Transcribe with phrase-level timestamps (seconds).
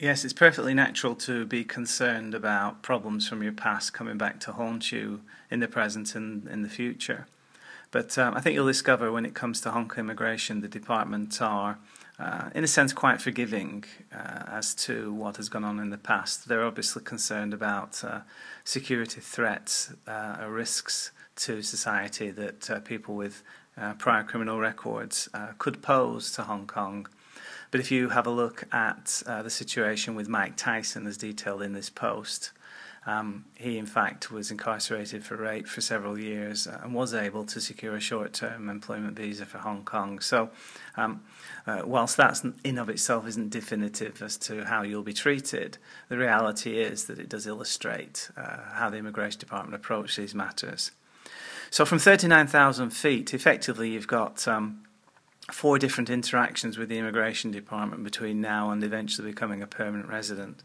[0.00, 4.52] Yes, it's perfectly natural to be concerned about problems from your past coming back to
[4.52, 7.26] haunt you in the present and in the future.
[7.90, 11.42] But um, I think you'll discover when it comes to Hong Kong immigration, the department
[11.42, 11.78] are,
[12.18, 15.98] uh, in a sense, quite forgiving uh, as to what has gone on in the
[15.98, 16.48] past.
[16.48, 18.20] They're obviously concerned about uh,
[18.64, 23.42] security threats uh, risks to society that uh, people with
[23.76, 25.28] uh, prior criminal records
[25.58, 27.06] could pose to Hong Kong.
[27.70, 31.62] But if you have a look at uh, the situation with Mike Tyson, as detailed
[31.62, 32.52] in this post,
[33.06, 37.60] um, he in fact was incarcerated for rape for several years and was able to
[37.60, 40.20] secure a short-term employment visa for Hong Kong.
[40.20, 40.50] So,
[40.96, 41.22] um,
[41.66, 46.18] uh, whilst that in of itself isn't definitive as to how you'll be treated, the
[46.18, 50.90] reality is that it does illustrate uh, how the immigration department approach these matters.
[51.70, 54.82] So, from 39,000 feet, effectively, you've got um,
[55.52, 60.62] four different interactions with the immigration department between now and eventually becoming a permanent resident,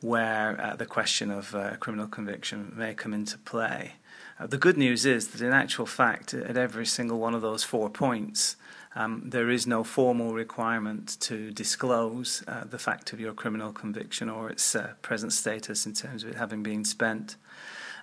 [0.00, 3.92] where uh, the question of uh, criminal conviction may come into play.
[4.38, 7.62] Uh, the good news is that, in actual fact, at every single one of those
[7.62, 8.56] four points,
[8.96, 14.28] um, there is no formal requirement to disclose uh, the fact of your criminal conviction
[14.28, 17.36] or its uh, present status in terms of it having been spent.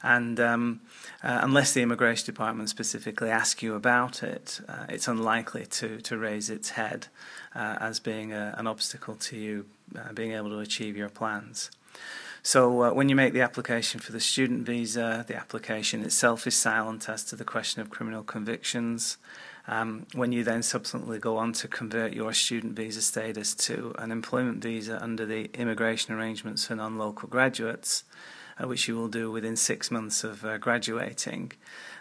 [0.04, 0.82] And um,
[1.24, 6.18] uh, unless the immigration department specifically asks you about it, uh, it's unlikely to, to
[6.18, 7.08] raise its head
[7.56, 9.66] uh, as being a, an obstacle to you
[9.98, 11.70] uh, being able to achieve your plans.
[12.44, 16.56] So, uh, when you make the application for the student visa, the application itself is
[16.56, 19.18] silent as to the question of criminal convictions.
[19.68, 24.12] Um, when you then subsequently go on to convert your student visa status to an
[24.12, 28.04] employment visa under the immigration arrangements for non local graduates,
[28.62, 31.52] uh, which you will do within six months of uh, graduating.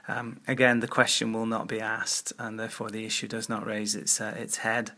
[0.08, 3.94] Um, again, the question will not be asked, and therefore the issue does not raise
[3.94, 4.92] its uh, its head.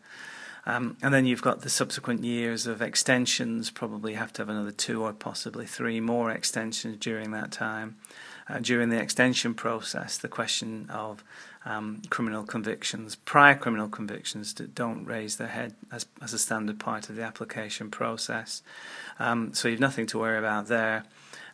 [0.65, 3.71] Um, and then you've got the subsequent years of extensions.
[3.71, 7.97] Probably have to have another two or possibly three more extensions during that time.
[8.49, 11.23] Uh, during the extension process, the question of
[11.65, 16.79] um, criminal convictions, prior criminal convictions that don't raise their head as, as a standard
[16.79, 18.63] part of the application process.
[19.19, 21.05] Um, so you've nothing to worry about there.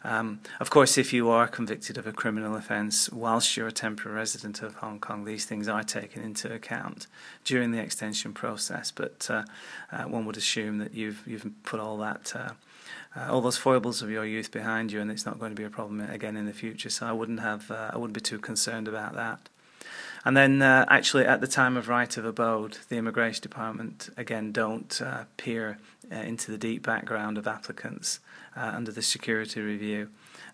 [0.04, 4.16] Um, of course, if you are convicted of a criminal offence whilst you're a temporary
[4.16, 7.08] resident of Hong Kong, these things are taken into account
[7.44, 8.92] during the extension process.
[8.92, 9.42] But uh,
[9.90, 12.32] uh, one would assume that you've you've put all that.
[13.16, 15.64] Uh, all those foibles of your youth behind you, and it's not going to be
[15.64, 16.90] a problem again in the future.
[16.90, 19.48] So I wouldn't have, uh, I wouldn't be too concerned about that.
[20.24, 24.52] And then, uh, actually, at the time of right of abode, the immigration department again
[24.52, 25.78] don't uh, peer
[26.10, 28.20] uh, into the deep background of applicants
[28.56, 30.08] uh, under the security review.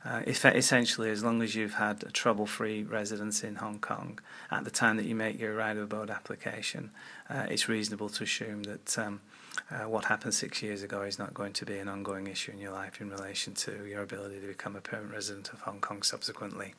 [0.04, 4.19] Uh, essentially, as long as you've had a trouble-free residence in Hong Kong
[4.50, 6.91] at the time that you make your right of abode application,
[7.30, 9.20] uh, it's reasonable to assume that um,
[9.86, 12.72] what happened six years ago is not going to be an ongoing issue in your
[12.72, 16.74] life in relation to your ability to become a permanent resident of Hong Kong subsequently.